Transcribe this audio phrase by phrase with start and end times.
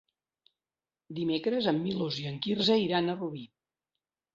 [1.21, 3.49] Dimecres en Milos i en Quirze iran a Rubí.